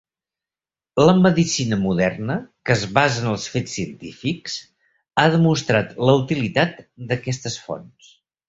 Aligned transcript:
La 1.07 1.13
medicina 1.17 1.77
moderna 1.81 2.37
que 2.69 2.73
es 2.77 2.85
basa 2.97 3.21
en 3.25 3.29
els 3.33 3.45
fets 3.57 3.77
científics 3.79 4.57
ha 5.21 5.27
demostrat 5.39 5.95
la 6.09 6.19
utilitat 6.23 6.83
d'aquestes 7.13 7.61
fonts. 7.69 8.15